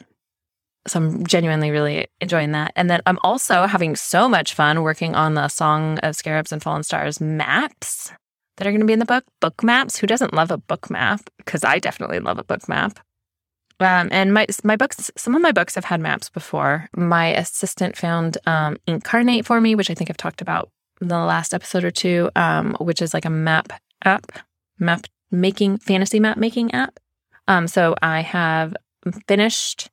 So 0.86 0.98
I'm 0.98 1.26
genuinely 1.26 1.70
really 1.70 2.08
enjoying 2.20 2.52
that. 2.52 2.72
And 2.74 2.90
then 2.90 3.00
I'm 3.06 3.18
also 3.22 3.66
having 3.66 3.94
so 3.94 4.28
much 4.28 4.54
fun 4.54 4.82
working 4.82 5.14
on 5.14 5.34
the 5.34 5.48
Song 5.48 5.98
of 6.00 6.16
Scarabs 6.16 6.50
and 6.50 6.62
Fallen 6.62 6.82
Stars 6.82 7.20
maps 7.20 8.12
that 8.56 8.66
are 8.66 8.70
going 8.70 8.80
to 8.80 8.86
be 8.86 8.92
in 8.92 8.98
the 8.98 9.04
book. 9.04 9.24
Book 9.40 9.62
maps. 9.62 9.98
Who 9.98 10.06
doesn't 10.06 10.34
love 10.34 10.50
a 10.50 10.58
book 10.58 10.90
map? 10.90 11.20
Because 11.38 11.62
I 11.62 11.78
definitely 11.78 12.18
love 12.18 12.38
a 12.38 12.44
book 12.44 12.68
map. 12.68 12.98
Um, 13.80 14.08
and 14.12 14.32
my 14.32 14.46
my 14.62 14.76
books, 14.76 15.10
some 15.16 15.34
of 15.34 15.42
my 15.42 15.52
books 15.52 15.74
have 15.74 15.84
had 15.84 16.00
maps 16.00 16.28
before. 16.28 16.88
My 16.94 17.28
assistant 17.28 17.96
found 17.96 18.38
um, 18.46 18.76
Inkarnate 18.86 19.44
for 19.44 19.60
me, 19.60 19.74
which 19.74 19.90
I 19.90 19.94
think 19.94 20.10
I've 20.10 20.16
talked 20.16 20.40
about 20.40 20.70
the 21.00 21.18
last 21.18 21.54
episode 21.54 21.84
or 21.84 21.90
two, 21.90 22.30
um, 22.36 22.76
which 22.80 23.02
is 23.02 23.12
like 23.14 23.24
a 23.24 23.30
map 23.30 23.72
app, 24.04 24.32
map 24.78 25.06
making, 25.30 25.78
fantasy 25.78 26.20
map 26.20 26.36
making 26.36 26.72
app. 26.72 26.98
Um, 27.48 27.66
so 27.66 27.94
I 28.02 28.20
have 28.20 28.76
finished 29.26 29.90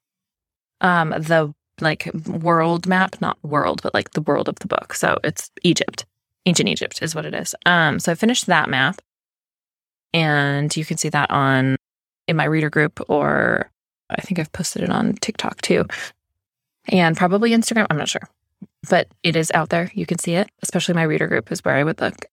um, 0.81 1.09
the 1.09 1.53
like 1.81 2.09
world 2.27 2.87
map, 2.87 3.19
not 3.21 3.37
world, 3.43 3.81
but 3.81 3.93
like 3.93 4.11
the 4.11 4.21
world 4.21 4.49
of 4.49 4.55
the 4.59 4.67
book. 4.67 4.93
So 4.93 5.17
it's 5.23 5.49
Egypt, 5.63 6.05
ancient 6.45 6.69
Egypt 6.69 7.01
is 7.01 7.15
what 7.15 7.25
it 7.25 7.33
is. 7.33 7.55
Um, 7.65 7.99
so 7.99 8.11
I 8.11 8.15
finished 8.15 8.47
that 8.47 8.69
map, 8.69 9.01
and 10.13 10.75
you 10.75 10.85
can 10.85 10.97
see 10.97 11.09
that 11.09 11.31
on 11.31 11.77
in 12.27 12.35
my 12.35 12.45
reader 12.45 12.69
group, 12.69 13.01
or 13.09 13.71
I 14.09 14.21
think 14.21 14.39
I've 14.39 14.51
posted 14.51 14.83
it 14.83 14.89
on 14.89 15.13
TikTok 15.15 15.61
too, 15.61 15.85
and 16.89 17.17
probably 17.17 17.51
Instagram. 17.51 17.87
I'm 17.89 17.97
not 17.97 18.09
sure 18.09 18.29
but 18.87 19.07
it 19.23 19.35
is 19.35 19.51
out 19.53 19.69
there. 19.69 19.91
You 19.93 20.05
can 20.05 20.19
see 20.19 20.35
it, 20.35 20.49
especially 20.61 20.93
my 20.93 21.03
reader 21.03 21.27
group 21.27 21.51
is 21.51 21.63
where 21.63 21.75
I 21.75 21.83
would 21.83 21.99
look. 21.99 22.25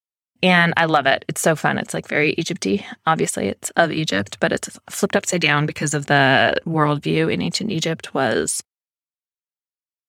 And 0.43 0.75
I 0.77 0.85
love 0.85 1.07
it. 1.07 1.25
It's 1.29 1.41
so 1.41 1.57
fun. 1.57 1.79
It's 1.79 1.95
like 1.95 2.09
very 2.09 2.35
Egypty. 2.35 2.85
Obviously, 3.07 3.49
it's 3.49 3.71
of 3.71 3.91
Egypt, 3.91 4.37
but 4.39 4.53
it's 4.53 4.79
flipped 4.91 5.17
upside 5.17 5.41
down 5.41 5.67
because 5.67 5.95
of 5.95 6.07
the 6.07 6.57
worldview 6.67 7.33
in 7.33 7.41
ancient 7.41 7.71
Egypt 7.71 8.13
was 8.15 8.63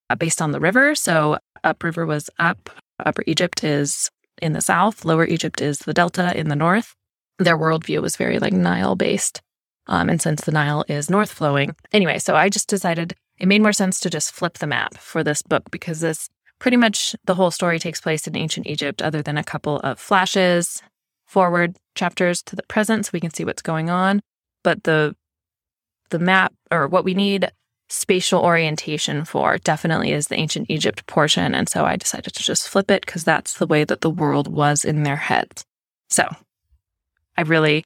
uh, 0.09 0.15
based 0.15 0.41
on 0.41 0.51
the 0.51 0.59
river. 0.59 0.95
So 0.95 1.37
upriver 1.63 2.05
was 2.05 2.29
up. 2.39 2.69
Upper 3.05 3.23
Egypt 3.25 3.63
is 3.63 4.09
in 4.41 4.53
the 4.53 4.61
south. 4.61 5.05
Lower 5.05 5.25
Egypt 5.25 5.61
is 5.61 5.79
the 5.79 5.93
delta 5.93 6.37
in 6.37 6.49
the 6.49 6.55
north. 6.55 6.93
Their 7.39 7.57
worldview 7.57 8.01
was 8.01 8.15
very 8.15 8.39
like 8.39 8.53
Nile 8.53 8.95
based. 8.95 9.41
Um, 9.87 10.09
and 10.09 10.21
since 10.21 10.41
the 10.41 10.51
Nile 10.51 10.83
is 10.89 11.09
north 11.09 11.31
flowing, 11.31 11.75
anyway, 11.93 12.19
so 12.19 12.35
I 12.35 12.49
just 12.49 12.67
decided 12.67 13.15
it 13.39 13.47
made 13.47 13.61
more 13.61 13.73
sense 13.73 13.99
to 13.99 14.09
just 14.09 14.31
flip 14.31 14.57
the 14.57 14.67
map 14.67 14.97
for 14.97 15.23
this 15.23 15.41
book 15.41 15.69
because 15.71 15.99
this 15.99 16.29
pretty 16.59 16.77
much 16.77 17.15
the 17.25 17.35
whole 17.35 17.51
story 17.51 17.79
takes 17.79 18.01
place 18.01 18.27
in 18.27 18.35
ancient 18.35 18.67
Egypt, 18.67 19.01
other 19.01 19.21
than 19.21 19.37
a 19.37 19.43
couple 19.43 19.79
of 19.79 19.99
flashes 19.99 20.81
forward 21.25 21.77
chapters 21.93 22.41
to 22.41 22.55
the 22.55 22.63
present 22.63 23.05
so 23.05 23.11
we 23.13 23.19
can 23.19 23.33
see 23.33 23.45
what's 23.45 23.61
going 23.61 23.89
on. 23.89 24.21
But 24.63 24.83
the 24.83 25.15
the 26.09 26.19
map 26.19 26.53
or 26.71 26.87
what 26.87 27.03
we 27.03 27.13
need 27.13 27.51
spatial 27.89 28.41
orientation 28.41 29.25
for 29.25 29.57
definitely 29.59 30.11
is 30.11 30.27
the 30.27 30.35
ancient 30.35 30.69
Egypt 30.69 31.05
portion. 31.07 31.53
And 31.55 31.69
so 31.69 31.85
I 31.85 31.95
decided 31.95 32.33
to 32.33 32.43
just 32.43 32.67
flip 32.67 32.91
it 32.91 33.05
because 33.05 33.23
that's 33.23 33.57
the 33.57 33.67
way 33.67 33.83
that 33.83 34.01
the 34.01 34.09
world 34.09 34.47
was 34.47 34.83
in 34.83 35.03
their 35.03 35.15
heads. 35.15 35.63
So 36.09 36.27
I 37.37 37.41
really 37.41 37.83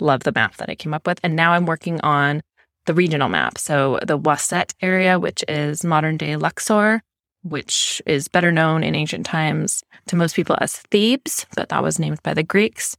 love 0.00 0.24
the 0.24 0.32
map 0.32 0.56
that 0.56 0.70
I 0.70 0.74
came 0.74 0.94
up 0.94 1.06
with. 1.06 1.20
And 1.22 1.36
now 1.36 1.52
I'm 1.52 1.66
working 1.66 2.00
on 2.00 2.42
the 2.86 2.94
regional 2.94 3.28
map. 3.28 3.58
So 3.58 3.98
the 4.06 4.18
Waset 4.18 4.74
area, 4.80 5.18
which 5.18 5.44
is 5.48 5.84
modern 5.84 6.16
day 6.16 6.36
Luxor, 6.36 7.02
which 7.42 8.02
is 8.06 8.28
better 8.28 8.50
known 8.50 8.82
in 8.82 8.94
ancient 8.94 9.26
times 9.26 9.82
to 10.06 10.16
most 10.16 10.34
people 10.34 10.56
as 10.60 10.76
Thebes, 10.90 11.46
but 11.54 11.68
that 11.68 11.82
was 11.82 11.98
named 11.98 12.22
by 12.22 12.34
the 12.34 12.42
Greeks. 12.42 12.96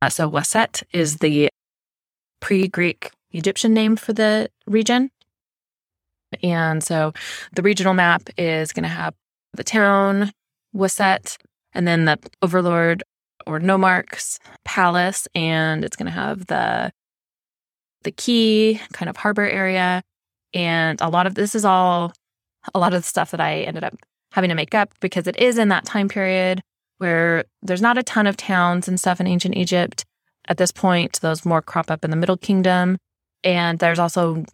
Uh, 0.00 0.08
so 0.08 0.30
Waset 0.30 0.82
is 0.92 1.18
the 1.18 1.48
pre 2.40 2.68
Greek 2.68 3.10
Egyptian 3.30 3.72
name 3.72 3.96
for 3.96 4.12
the 4.12 4.50
region. 4.66 5.10
And 6.42 6.82
so 6.82 7.12
the 7.54 7.62
regional 7.62 7.94
map 7.94 8.28
is 8.38 8.72
going 8.72 8.84
to 8.84 8.88
have 8.88 9.14
the 9.52 9.64
town, 9.64 10.32
Waset, 10.74 11.36
and 11.74 11.86
then 11.86 12.06
the 12.06 12.18
overlord 12.40 13.02
or 13.46 13.60
nomarch's 13.60 14.38
palace, 14.64 15.26
and 15.34 15.84
it's 15.84 15.96
going 15.96 16.06
to 16.06 16.12
have 16.12 16.46
the 16.46 16.92
the 18.02 18.12
key 18.12 18.80
kind 18.92 19.08
of 19.08 19.16
harbor 19.16 19.48
area. 19.48 20.02
And 20.54 21.00
a 21.00 21.08
lot 21.08 21.26
of 21.26 21.34
this 21.34 21.54
is 21.54 21.64
all 21.64 22.12
a 22.74 22.78
lot 22.78 22.94
of 22.94 23.02
the 23.02 23.08
stuff 23.08 23.30
that 23.32 23.40
I 23.40 23.60
ended 23.60 23.84
up 23.84 23.94
having 24.32 24.48
to 24.48 24.54
make 24.54 24.74
up 24.74 24.92
because 25.00 25.26
it 25.26 25.36
is 25.36 25.58
in 25.58 25.68
that 25.68 25.84
time 25.84 26.08
period 26.08 26.60
where 26.98 27.44
there's 27.62 27.82
not 27.82 27.98
a 27.98 28.02
ton 28.02 28.26
of 28.26 28.36
towns 28.36 28.86
and 28.88 28.98
stuff 28.98 29.20
in 29.20 29.26
ancient 29.26 29.56
Egypt. 29.56 30.04
At 30.48 30.56
this 30.58 30.72
point, 30.72 31.20
those 31.20 31.44
more 31.44 31.62
crop 31.62 31.90
up 31.90 32.04
in 32.04 32.10
the 32.10 32.16
Middle 32.16 32.36
Kingdom. 32.36 32.98
And 33.44 33.78
there's 33.78 33.98
also 33.98 34.44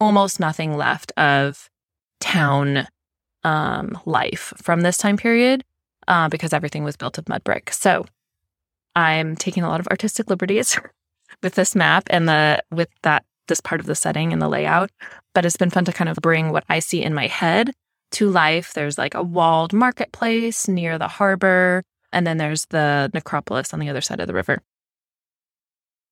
almost 0.00 0.40
nothing 0.40 0.76
left 0.76 1.12
of 1.16 1.68
town 2.20 2.88
um, 3.44 3.98
life 4.04 4.52
from 4.56 4.80
this 4.80 4.98
time 4.98 5.16
period 5.16 5.62
uh, 6.08 6.28
because 6.28 6.52
everything 6.52 6.84
was 6.84 6.96
built 6.96 7.18
of 7.18 7.28
mud 7.28 7.44
brick. 7.44 7.72
So 7.72 8.06
I'm 8.94 9.36
taking 9.36 9.62
a 9.62 9.68
lot 9.68 9.80
of 9.80 9.86
artistic 9.88 10.28
liberties 10.28 10.78
with 11.42 11.54
this 11.54 11.74
map 11.74 12.04
and 12.10 12.28
the 12.28 12.62
with 12.70 12.88
that 13.02 13.24
this 13.48 13.60
part 13.60 13.80
of 13.80 13.86
the 13.86 13.94
setting 13.94 14.32
and 14.32 14.42
the 14.42 14.48
layout. 14.48 14.90
But 15.34 15.44
it's 15.44 15.56
been 15.56 15.70
fun 15.70 15.84
to 15.84 15.92
kind 15.92 16.10
of 16.10 16.16
bring 16.16 16.50
what 16.50 16.64
I 16.68 16.78
see 16.80 17.02
in 17.02 17.14
my 17.14 17.26
head 17.26 17.72
to 18.12 18.30
life. 18.30 18.74
There's 18.74 18.98
like 18.98 19.14
a 19.14 19.22
walled 19.22 19.72
marketplace 19.72 20.68
near 20.68 20.98
the 20.98 21.08
harbor, 21.08 21.82
and 22.12 22.26
then 22.26 22.38
there's 22.38 22.66
the 22.66 23.10
necropolis 23.14 23.72
on 23.72 23.80
the 23.80 23.88
other 23.88 24.00
side 24.00 24.20
of 24.20 24.26
the 24.26 24.34
river. 24.34 24.62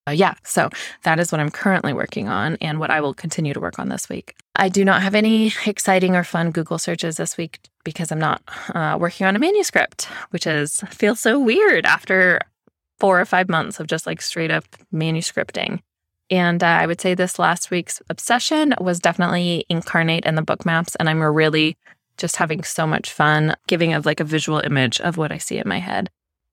Uh, 0.07 0.12
yeah, 0.12 0.35
so 0.45 0.69
that 1.04 1.19
is 1.19 1.33
what 1.33 1.40
I'm 1.40 1.50
currently 1.50 1.95
working 1.95 2.28
on 2.28 2.57
and 2.61 2.78
what 2.78 2.90
I 2.90 3.00
will 3.00 3.14
continue 3.14 3.54
to 3.54 3.61
work 3.61 3.78
on 3.78 3.88
this 3.88 4.07
week. 4.07 4.35
I 4.54 4.69
do 4.69 4.85
not 4.85 5.00
have 5.00 5.14
any 5.14 5.50
exciting 5.66 6.14
or 6.14 6.25
fun 6.25 6.50
Google 6.50 6.78
searches 6.78 7.16
this 7.16 7.38
week 7.38 7.61
because 7.85 8.12
I'm 8.12 8.19
not 8.19 8.43
uh, 8.75 8.99
working 9.00 9.26
on 9.26 9.35
a 9.35 9.38
manuscript, 9.38 10.04
which 10.28 10.47
is 10.47 10.81
feels 10.90 11.21
so 11.21 11.38
weird 11.38 11.87
after 11.87 12.40
four 12.99 13.21
or 13.21 13.25
five 13.25 13.49
months 13.49 13.81
of 13.81 13.87
just 13.87 14.07
like 14.07 14.23
straight 14.23 14.51
up 14.51 14.65
manuscripting. 14.93 15.81
And 16.31 16.63
uh, 16.63 16.67
I 16.67 16.87
would 16.87 17.01
say 17.01 17.15
this 17.15 17.39
last 17.39 17.71
week's 17.71 18.01
obsession 18.09 18.75
was 18.81 18.99
definitely 18.99 19.67
Inkarnate 19.71 20.23
and 20.25 20.39
the 20.39 20.43
book 20.43 20.65
maps. 20.65 20.97
And 20.97 21.09
I'm 21.09 21.23
really 21.23 21.77
just 22.17 22.37
having 22.37 22.63
so 22.63 22.87
much 22.87 23.13
fun 23.13 23.55
giving 23.67 23.93
of 23.93 24.07
like 24.07 24.21
a 24.21 24.25
visual 24.25 24.61
image 24.61 25.01
of 25.01 25.17
what 25.17 25.33
I 25.33 25.39
see 25.39 25.59
in 25.59 25.69
my 25.69 25.79
head. 25.79 26.11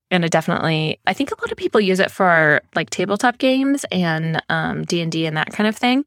And 0.09 0.25
it 0.25 0.31
definitely, 0.31 0.99
I 1.07 1.13
think 1.13 1.31
a 1.31 1.41
lot 1.41 1.51
of 1.51 1.57
people 1.57 1.79
use 1.79 1.99
it 1.99 2.11
for 2.11 2.61
like 2.75 2.89
tabletop 2.89 3.37
games 3.37 3.85
and 3.91 4.41
um, 4.49 4.83
D 4.83 5.01
and 5.01 5.11
D 5.11 5.25
and 5.25 5.37
that 5.37 5.53
kind 5.53 5.67
of 5.69 5.75
thing. 5.75 6.03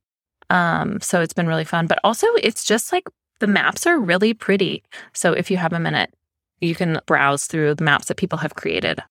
Um, 0.50 1.00
so 1.00 1.22
it's 1.22 1.32
been 1.32 1.46
really 1.46 1.64
fun. 1.64 1.86
But 1.86 2.00
also, 2.04 2.26
it's 2.42 2.64
just 2.64 2.92
like 2.92 3.08
the 3.38 3.46
maps 3.46 3.86
are 3.86 3.98
really 3.98 4.34
pretty. 4.34 4.82
So 5.14 5.32
if 5.32 5.50
you 5.50 5.56
have 5.56 5.72
a 5.72 5.80
minute, 5.80 6.12
you 6.60 6.74
can 6.74 7.00
browse 7.06 7.46
through 7.46 7.76
the 7.76 7.84
maps 7.84 8.06
that 8.06 8.18
people 8.18 8.38
have 8.38 8.54
created 8.54 9.02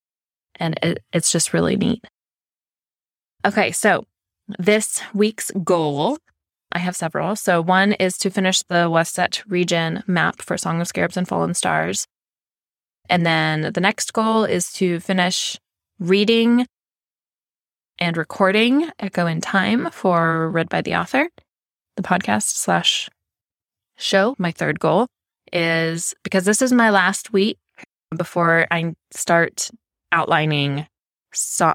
and 0.59 0.79
it, 0.81 1.03
it's 1.11 1.31
just 1.31 1.53
really 1.53 1.75
neat. 1.75 2.03
Okay, 3.45 3.71
so 3.71 4.05
this 4.59 5.01
week's 5.13 5.51
goal, 5.63 6.17
I 6.71 6.79
have 6.79 6.95
several. 6.95 7.35
So 7.35 7.61
one 7.61 7.93
is 7.93 8.17
to 8.19 8.29
finish 8.29 8.61
the 8.63 8.89
Waset 8.89 9.43
region 9.47 10.03
map 10.07 10.41
for 10.41 10.57
Song 10.57 10.81
of 10.81 10.87
Scarabs 10.87 11.17
and 11.17 11.27
Fallen 11.27 11.53
Stars. 11.53 12.07
And 13.09 13.25
then 13.25 13.73
the 13.73 13.81
next 13.81 14.13
goal 14.13 14.43
is 14.45 14.71
to 14.73 14.99
finish 14.99 15.57
reading 15.99 16.65
and 17.99 18.17
recording 18.17 18.89
Echo 18.99 19.27
in 19.27 19.41
Time 19.41 19.89
for 19.91 20.49
Read 20.49 20.69
by 20.69 20.81
the 20.81 20.95
Author, 20.95 21.29
the 21.95 22.03
podcast 22.03 22.43
slash 22.43 23.09
show. 23.97 24.35
My 24.37 24.51
third 24.51 24.79
goal 24.79 25.07
is 25.51 26.15
because 26.23 26.45
this 26.45 26.61
is 26.61 26.71
my 26.71 26.89
last 26.89 27.31
week 27.31 27.57
before 28.15 28.67
I 28.71 28.93
start 29.11 29.69
outlining 30.13 30.87
so- 31.33 31.73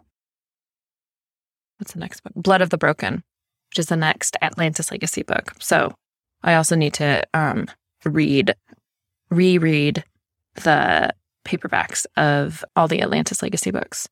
what's 1.79 1.93
the 1.93 1.99
next 1.99 2.21
book? 2.23 2.33
Blood 2.35 2.63
of 2.63 2.71
the 2.71 2.79
Broken, 2.79 3.23
which 3.71 3.79
is 3.79 3.87
the 3.87 3.97
next 3.97 4.37
Atlantis 4.41 4.91
Legacy 4.91 5.23
book. 5.23 5.55
So 5.59 5.95
I 6.43 6.55
also 6.55 6.77
need 6.77 6.95
to 6.95 7.23
um, 7.35 7.67
read, 8.05 8.55
reread 9.31 10.05
the 10.55 11.13
paperbacks 11.45 12.07
of 12.17 12.65
all 12.77 12.89
the 12.89 13.03
Atlantis 13.03 13.43
Legacy 13.43 13.71
books. 13.71 14.09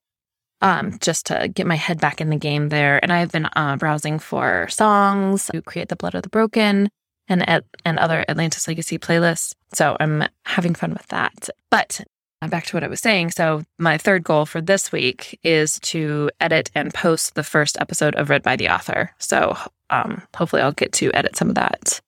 Um, 0.63 0.99
just 1.01 1.27
to 1.27 1.49
get 1.49 1.67
my 1.67 1.75
head 1.75 2.01
back 2.01 2.23
in 2.23 2.31
the 2.31 2.37
game 2.37 2.71
there. 2.71 2.99
And 3.03 3.13
I've 3.13 3.31
been 3.31 3.47
uh, 3.55 3.77
browsing 3.77 4.19
for 4.19 4.67
songs 4.71 5.51
to 5.53 5.61
create 5.61 5.91
the 5.91 5.97
Blood 5.97 6.15
of 6.15 6.23
the 6.23 6.31
Broken 6.31 6.89
and 7.29 7.63
and 7.85 7.99
other 7.99 8.25
Atlantis 8.27 8.67
Legacy 8.67 8.99
playlists. 8.99 9.53
So 9.75 9.99
I'm 10.01 10.25
having 10.47 10.75
fun 10.75 10.93
with 10.93 11.07
that. 11.09 11.51
But 11.71 12.01
back 12.43 12.67
to 12.67 12.77
what 12.77 12.85
I 12.85 12.89
was 12.89 13.01
saying. 13.01 13.31
So, 13.31 13.63
my 13.79 13.99
third 13.99 14.23
goal 14.23 14.47
for 14.47 14.61
this 14.61 14.93
week 14.93 15.39
is 15.43 15.81
to 15.81 16.31
edit 16.41 16.71
and 16.75 16.93
post 16.93 17.35
the 17.35 17.43
first 17.43 17.79
episode 17.81 18.15
of 18.15 18.31
Read 18.31 18.43
by 18.43 18.57
the 18.57 18.69
Author. 18.69 19.11
So, 19.19 19.57
um, 19.91 20.23
hopefully, 20.35 20.63
I'll 20.63 20.73
get 20.73 20.93
to 20.95 21.13
edit 21.15 21.37
some 21.37 21.49
of 21.49 21.55
that 21.55 22.01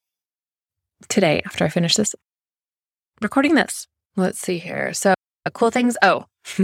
today 1.07 1.41
after 1.45 1.65
I 1.65 1.69
finish 1.69 1.95
this 1.95 2.15
recording 3.21 3.55
this. 3.55 3.87
Let's 4.15 4.39
see 4.39 4.59
here. 4.59 4.93
So, 4.93 5.13
uh, 5.45 5.49
cool 5.51 5.71
things. 5.71 5.97
Oh, 6.01 6.25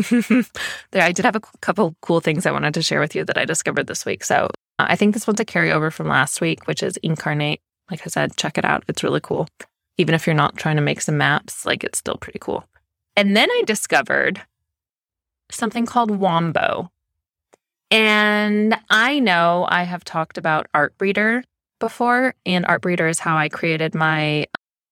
there, 0.92 1.04
I 1.04 1.12
did 1.12 1.26
have 1.26 1.36
a 1.36 1.42
couple 1.62 1.96
cool 2.02 2.20
things 2.20 2.46
I 2.46 2.52
wanted 2.52 2.74
to 2.76 2.84
share 2.84 3.00
with 3.00 3.16
you 3.16 3.26
that 3.26 3.38
I 3.38 3.46
discovered 3.46 3.88
this 3.88 4.06
week. 4.06 4.24
So, 4.24 4.50
uh, 4.78 4.86
I 4.90 4.96
think 4.96 5.14
this 5.14 5.28
one's 5.28 5.40
a 5.40 5.46
carryover 5.46 5.92
from 5.92 6.08
last 6.08 6.40
week, 6.40 6.68
which 6.68 6.84
is 6.84 7.00
Inkarnate. 7.04 7.62
Like 7.90 8.02
I 8.06 8.10
said, 8.10 8.36
check 8.36 8.58
it 8.58 8.66
out. 8.66 8.84
It's 8.88 9.04
really 9.04 9.22
cool. 9.22 9.48
Even 9.98 10.16
if 10.16 10.28
you're 10.28 10.36
not 10.36 10.58
trying 10.58 10.76
to 10.76 10.82
make 10.82 11.02
some 11.02 11.18
maps, 11.18 11.66
like 11.66 11.84
it's 11.84 12.00
still 12.00 12.18
pretty 12.18 12.40
cool. 12.40 12.66
And 13.16 13.36
then 13.36 13.50
I 13.50 13.64
discovered 13.66 14.42
something 15.52 15.86
called 15.86 16.12
Wombo. 16.12 16.92
And 17.92 18.76
I 18.90 19.20
know 19.20 19.68
I 19.70 19.84
have 19.84 20.04
talked 20.04 20.38
about 20.38 20.68
Artbreeder 20.74 21.44
before, 21.80 22.34
and 22.46 22.66
Artbreeder 22.66 23.10
is 23.10 23.20
how 23.20 23.38
I 23.38 23.48
created 23.48 23.94
my 23.94 24.48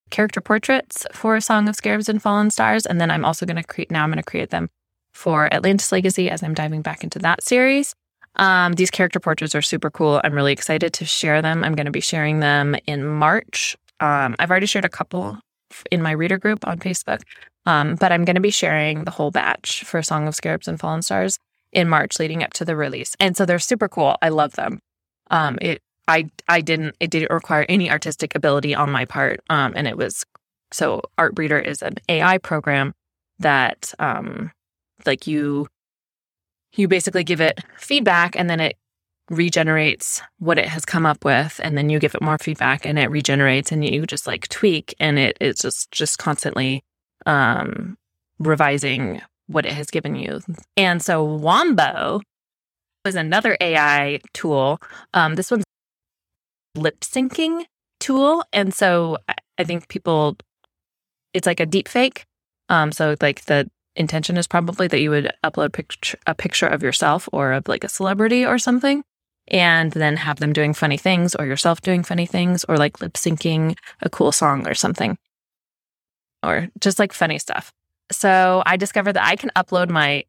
character 0.10 0.42
portraits 0.42 1.06
for 1.12 1.40
Song 1.42 1.68
of 1.68 1.76
Scarabs 1.76 2.08
and 2.08 2.22
Fallen 2.22 2.52
Stars. 2.52 2.86
And 2.86 3.02
then 3.02 3.10
I'm 3.10 3.26
also 3.26 3.46
going 3.46 3.58
to 3.58 3.64
create, 3.64 3.90
now 3.90 4.04
I'm 4.04 4.10
going 4.10 4.18
to 4.18 4.24
create 4.24 4.52
them 4.52 4.70
for 5.12 5.52
Atlantis 5.54 5.92
Legacy 5.92 6.30
as 6.30 6.44
I'm 6.44 6.54
diving 6.54 6.82
back 6.82 7.04
into 7.04 7.20
that 7.20 7.44
series. 7.44 7.96
Um, 8.36 8.74
these 8.74 8.92
character 8.92 9.20
portraits 9.20 9.56
are 9.56 9.62
super 9.62 9.90
cool. 9.90 10.22
I'm 10.24 10.34
really 10.34 10.54
excited 10.54 10.94
to 10.94 11.06
share 11.06 11.42
them. 11.42 11.64
I'm 11.64 11.76
going 11.76 11.86
to 11.86 11.92
be 11.92 12.00
sharing 12.00 12.40
them 12.40 12.76
in 12.88 13.06
March. 13.06 13.76
Um, 14.00 14.36
I've 14.40 14.50
already 14.50 14.66
shared 14.66 14.86
a 14.86 14.90
couple 14.90 15.40
in 15.92 16.02
my 16.02 16.12
reader 16.12 16.38
group 16.38 16.68
on 16.68 16.80
Facebook, 16.80 17.22
um, 17.66 17.96
but 17.96 18.12
I'm 18.12 18.26
going 18.26 18.36
to 18.36 18.42
be 18.42 18.52
sharing 18.52 19.04
the 19.04 19.12
whole 19.12 19.32
batch 19.32 19.84
for 19.84 20.02
Song 20.02 20.28
of 20.28 20.36
Scarabs 20.36 20.68
and 20.68 20.80
Fallen 20.80 21.02
Stars 21.02 21.40
in 21.72 21.90
March 21.90 22.20
leading 22.20 22.44
up 22.44 22.54
to 22.54 22.66
the 22.66 22.76
release. 22.76 23.16
And 23.20 23.36
so 23.36 23.46
they're 23.46 23.60
super 23.60 23.88
cool. 23.88 24.18
I 24.22 24.30
love 24.30 24.54
them. 24.54 24.80
Um, 25.32 25.58
it 25.62 25.82
I 26.08 26.30
I 26.48 26.62
didn't 26.62 26.96
it 27.00 27.10
didn't 27.10 27.32
require 27.32 27.66
any 27.70 27.90
artistic 27.90 28.36
ability 28.36 28.76
on 28.76 28.92
my 28.92 29.06
part. 29.06 29.40
Um, 29.50 29.74
and 29.76 29.88
it 29.88 29.98
was 29.98 30.26
so 30.72 31.02
Artbreeder 31.18 31.64
is 31.66 31.82
an 31.82 31.96
AI 32.10 32.38
program 32.38 32.94
that 33.40 33.94
um 34.00 34.52
like 35.06 35.28
you 35.28 35.68
you 36.76 36.88
basically 36.88 37.24
give 37.24 37.42
it 37.42 37.60
feedback 37.78 38.36
and 38.36 38.50
then 38.50 38.60
it 38.60 38.78
regenerates 39.34 40.22
what 40.40 40.58
it 40.58 40.68
has 40.68 40.86
come 40.86 41.06
up 41.06 41.26
with 41.26 41.60
and 41.64 41.78
then 41.78 41.90
you 41.90 42.00
give 42.00 42.16
it 42.16 42.22
more 42.22 42.38
feedback 42.38 42.86
and 42.86 43.00
it 43.00 43.10
regenerates 43.10 43.72
and 43.72 43.84
you 43.84 44.06
just 44.06 44.28
like 44.28 44.48
tweak 44.48 44.94
and 45.00 45.20
it 45.20 45.38
it 45.40 45.48
is 45.48 45.60
just 45.60 45.92
just 45.92 46.18
constantly 46.18 46.84
um 47.26 47.98
revising 48.40 49.22
what 49.48 49.66
it 49.66 49.74
has 49.74 49.90
given 49.90 50.16
you. 50.16 50.42
And 50.78 51.02
so 51.02 51.24
Wombo 51.24 52.22
is 53.06 53.16
another 53.16 53.58
AI 53.60 54.20
tool. 54.34 54.82
Um, 55.14 55.36
this 55.36 55.52
one's 55.52 55.64
lip 56.76 57.02
syncing 57.02 57.66
tool. 58.00 58.44
And 58.54 58.74
so 58.74 59.18
I 59.58 59.64
think 59.64 59.88
people, 59.90 60.38
it's 61.34 61.48
like 61.48 61.60
a 61.60 61.66
deep 61.66 61.88
fake. 61.88 62.26
Um, 62.70 62.92
so 62.92 63.16
like 63.22 63.46
the 63.46 63.70
intention 63.96 64.38
is 64.38 64.48
probably 64.48 64.88
that 64.88 65.00
you 65.00 65.10
would 65.10 65.32
upload 65.44 65.74
picture, 65.74 66.18
a 66.26 66.34
picture 66.34 66.68
of 66.68 66.82
yourself 66.82 67.30
or 67.32 67.54
of 67.54 67.68
like 67.68 67.84
a 67.84 67.90
celebrity 67.90 68.46
or 68.46 68.58
something 68.58 69.04
and 69.48 69.92
then 69.92 70.18
have 70.18 70.40
them 70.40 70.54
doing 70.54 70.74
funny 70.74 70.98
things 70.98 71.36
or 71.36 71.46
yourself 71.46 71.82
doing 71.82 72.04
funny 72.04 72.26
things 72.26 72.64
or 72.70 72.78
like 72.78 73.02
lip 73.02 73.14
syncing 73.14 73.76
a 74.02 74.10
cool 74.10 74.32
song 74.32 74.68
or 74.68 74.74
something 74.74 75.18
or 76.44 76.68
just 76.80 77.00
like 77.00 77.14
funny 77.14 77.40
stuff. 77.40 77.72
So 78.12 78.62
I 78.66 78.78
discovered 78.78 79.14
that 79.14 79.26
I 79.26 79.36
can 79.36 79.50
upload 79.56 79.90
my 79.90 80.26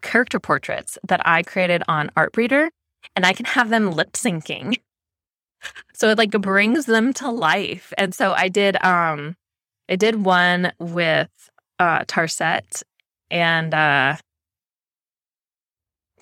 character 0.00 0.38
portraits 0.38 0.96
that 1.06 1.20
I 1.26 1.42
created 1.42 1.82
on 1.88 2.10
Artbreeder 2.16 2.68
and 3.16 3.26
I 3.26 3.32
can 3.32 3.46
have 3.46 3.68
them 3.68 3.90
lip 3.90 4.12
syncing. 4.12 4.78
So 5.92 6.10
it 6.10 6.18
like 6.18 6.30
brings 6.30 6.86
them 6.86 7.12
to 7.14 7.30
life. 7.30 7.92
And 7.98 8.14
so 8.14 8.32
I 8.32 8.48
did 8.48 8.82
um 8.84 9.34
I 9.88 9.96
did 9.96 10.24
one 10.24 10.72
with 10.78 11.30
uh 11.80 12.04
Tarset 12.04 12.84
and 13.30 13.74
uh 13.74 14.16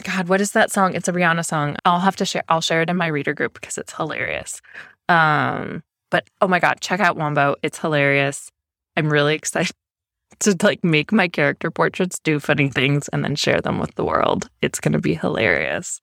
God, 0.02 0.28
what 0.28 0.40
is 0.40 0.52
that 0.52 0.70
song? 0.70 0.94
It's 0.94 1.08
a 1.08 1.12
Rihanna 1.12 1.44
song. 1.44 1.76
I'll 1.84 2.00
have 2.00 2.16
to 2.16 2.24
share 2.24 2.44
I'll 2.48 2.60
share 2.60 2.82
it 2.82 2.90
in 2.90 2.96
my 2.96 3.06
reader 3.06 3.34
group 3.34 3.54
because 3.54 3.78
it's 3.78 3.94
hilarious. 3.94 4.60
Um 5.08 5.82
but 6.10 6.28
oh 6.40 6.48
my 6.48 6.60
god, 6.60 6.80
check 6.80 7.00
out 7.00 7.16
Wombo. 7.16 7.56
It's 7.62 7.78
hilarious. 7.78 8.50
I'm 8.96 9.12
really 9.12 9.34
excited 9.34 9.74
to 10.40 10.56
like 10.62 10.82
make 10.84 11.12
my 11.12 11.28
character 11.28 11.70
portraits 11.70 12.18
do 12.18 12.40
funny 12.40 12.68
things 12.68 13.08
and 13.08 13.24
then 13.24 13.36
share 13.36 13.60
them 13.60 13.78
with 13.78 13.94
the 13.94 14.04
world. 14.04 14.48
It's 14.62 14.80
going 14.80 14.92
to 14.92 15.00
be 15.00 15.14
hilarious. 15.14 16.00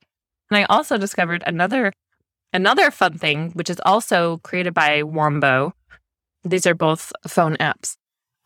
And 0.50 0.58
I 0.58 0.64
also 0.66 0.98
discovered 0.98 1.44
another 1.46 1.94
another 2.52 2.92
fun 2.92 3.18
thing 3.18 3.52
which 3.52 3.70
is 3.70 3.82
also 3.86 4.38
created 4.38 4.74
by 4.74 5.04
Wombo. 5.04 5.74
These 6.44 6.68
are 6.68 6.76
both 6.76 7.12
phone 7.28 7.56
apps. 7.58 7.96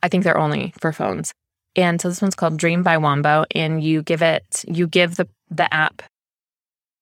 I 0.03 0.07
think 0.07 0.23
they're 0.23 0.37
only 0.37 0.73
for 0.79 0.93
phones. 0.93 1.33
And 1.75 1.99
so 2.01 2.09
this 2.09 2.21
one's 2.21 2.35
called 2.35 2.57
Dream 2.57 2.83
by 2.83 2.97
Wombo 2.97 3.45
and 3.51 3.83
you 3.83 4.01
give 4.01 4.21
it 4.21 4.63
you 4.67 4.87
give 4.87 5.15
the 5.15 5.27
the 5.49 5.71
app 5.73 6.01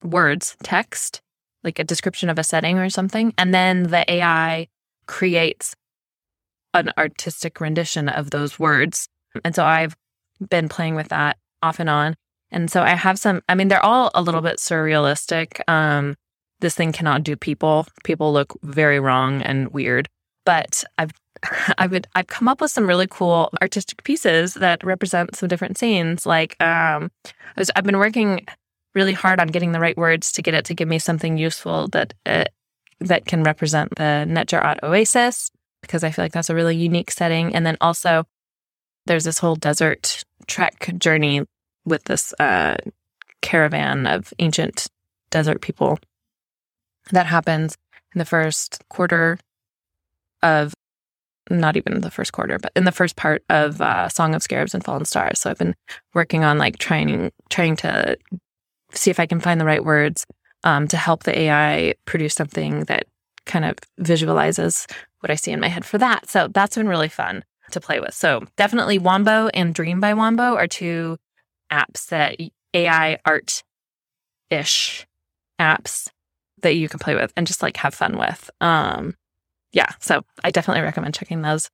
words, 0.03 0.55
text, 0.63 1.21
like 1.63 1.79
a 1.79 1.83
description 1.83 2.29
of 2.29 2.37
a 2.37 2.43
setting 2.43 2.77
or 2.77 2.89
something, 2.89 3.33
and 3.37 3.53
then 3.53 3.83
the 3.83 4.09
AI 4.11 4.67
creates 5.07 5.75
an 6.73 6.91
artistic 6.97 7.59
rendition 7.59 8.09
of 8.09 8.31
those 8.31 8.59
words. 8.59 9.07
And 9.43 9.55
so 9.55 9.63
I've 9.63 9.95
been 10.49 10.69
playing 10.69 10.95
with 10.95 11.09
that 11.09 11.37
off 11.61 11.79
and 11.79 11.89
on. 11.89 12.15
And 12.51 12.69
so 12.69 12.83
I 12.83 12.89
have 12.89 13.17
some, 13.17 13.41
I 13.49 13.55
mean, 13.55 13.69
they're 13.69 13.83
all 13.83 14.11
a 14.13 14.21
little 14.21 14.41
bit 14.41 14.57
surrealistic. 14.57 15.61
Um, 15.67 16.15
this 16.59 16.75
thing 16.75 16.91
cannot 16.91 17.23
do 17.23 17.35
people. 17.35 17.87
People 18.03 18.31
look 18.31 18.57
very 18.61 18.99
wrong 18.99 19.41
and 19.41 19.69
weird. 19.69 20.07
But 20.45 20.83
I've 20.97 21.11
I've 21.77 21.91
been, 21.91 22.03
I've 22.15 22.27
come 22.27 22.47
up 22.47 22.61
with 22.61 22.71
some 22.71 22.87
really 22.87 23.07
cool 23.07 23.49
artistic 23.61 24.03
pieces 24.03 24.55
that 24.55 24.83
represent 24.83 25.35
some 25.35 25.49
different 25.49 25.77
scenes. 25.77 26.25
Like 26.25 26.61
um, 26.61 27.11
I 27.25 27.59
was, 27.59 27.71
I've 27.75 27.83
been 27.83 27.97
working 27.97 28.45
really 28.93 29.13
hard 29.13 29.39
on 29.39 29.47
getting 29.47 29.71
the 29.71 29.79
right 29.79 29.97
words 29.97 30.31
to 30.33 30.41
get 30.41 30.53
it 30.53 30.65
to 30.65 30.73
give 30.73 30.87
me 30.87 30.99
something 30.99 31.37
useful 31.37 31.87
that 31.89 32.13
uh, 32.25 32.45
that 33.01 33.25
can 33.25 33.43
represent 33.43 33.93
the 33.95 34.25
Netjar 34.27 34.81
Oasis 34.81 35.51
because 35.81 36.03
I 36.03 36.11
feel 36.11 36.25
like 36.25 36.31
that's 36.31 36.49
a 36.49 36.55
really 36.55 36.75
unique 36.75 37.11
setting. 37.11 37.53
And 37.53 37.65
then 37.65 37.77
also, 37.81 38.25
there's 39.05 39.25
this 39.25 39.39
whole 39.39 39.55
desert 39.55 40.23
trek 40.47 40.93
journey 40.97 41.41
with 41.85 42.05
this 42.05 42.33
uh, 42.39 42.77
caravan 43.41 44.07
of 44.07 44.33
ancient 44.39 44.87
desert 45.29 45.61
people 45.61 45.99
that 47.11 47.27
happens 47.27 47.77
in 48.13 48.19
the 48.19 48.25
first 48.25 48.81
quarter 48.89 49.37
of 50.41 50.73
not 51.49 51.77
even 51.77 52.01
the 52.01 52.11
first 52.11 52.33
quarter, 52.33 52.57
but 52.57 52.71
in 52.75 52.85
the 52.85 52.91
first 52.91 53.15
part 53.15 53.43
of 53.49 53.81
uh, 53.81 54.09
Song 54.09 54.33
of 54.35 54.43
Scarabs 54.43 54.73
and 54.73 54.83
Fallen 54.83 55.05
Stars. 55.05 55.39
So 55.39 55.49
I've 55.49 55.57
been 55.57 55.75
working 56.13 56.43
on 56.43 56.57
like 56.57 56.77
trying 56.77 57.31
trying 57.49 57.75
to 57.77 58.17
see 58.91 59.11
if 59.11 59.19
I 59.19 59.25
can 59.25 59.39
find 59.39 59.59
the 59.59 59.65
right 59.65 59.83
words 59.83 60.25
um, 60.63 60.87
to 60.87 60.97
help 60.97 61.23
the 61.23 61.37
AI 61.37 61.93
produce 62.05 62.33
something 62.33 62.85
that 62.85 63.05
kind 63.45 63.65
of 63.65 63.77
visualizes 63.99 64.87
what 65.19 65.29
I 65.29 65.35
see 65.35 65.51
in 65.51 65.59
my 65.59 65.67
head 65.67 65.85
for 65.85 65.97
that. 65.97 66.29
So 66.29 66.47
that's 66.47 66.75
been 66.75 66.87
really 66.87 67.09
fun 67.09 67.43
to 67.71 67.79
play 67.79 67.99
with. 67.99 68.13
So 68.13 68.43
definitely 68.57 68.97
Wombo 68.97 69.47
and 69.49 69.73
Dream 69.73 69.99
by 69.99 70.13
Wombo 70.13 70.55
are 70.55 70.67
two 70.67 71.17
apps 71.71 72.07
that 72.07 72.39
AI 72.73 73.17
art 73.25 73.63
ish 74.49 75.07
apps 75.59 76.09
that 76.61 76.75
you 76.75 76.89
can 76.89 76.99
play 76.99 77.15
with 77.15 77.31
and 77.35 77.47
just 77.47 77.61
like 77.61 77.77
have 77.77 77.93
fun 77.93 78.17
with. 78.17 78.49
Um 78.61 79.15
yeah, 79.75 79.89
so 79.99 80.23
I 80.43 80.51
definitely 80.51 80.81
recommend 80.81 81.13
checking 81.13 81.41
those 81.41 81.69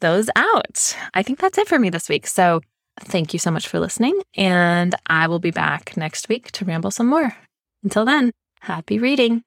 those 0.00 0.28
out. 0.36 0.96
I 1.14 1.22
think 1.22 1.38
that's 1.38 1.56
it 1.56 1.68
for 1.68 1.78
me 1.78 1.88
this 1.88 2.08
week. 2.08 2.26
So 2.26 2.60
thank 3.00 3.32
you 3.32 3.38
so 3.38 3.50
much 3.50 3.68
for 3.68 3.78
listening 3.78 4.20
and 4.36 4.94
I 5.06 5.28
will 5.28 5.38
be 5.38 5.52
back 5.52 5.96
next 5.96 6.28
week 6.28 6.50
to 6.52 6.64
ramble 6.64 6.90
some 6.90 7.06
more. 7.06 7.34
Until 7.82 8.04
then, 8.04 8.32
happy 8.60 8.98
reading. 8.98 9.42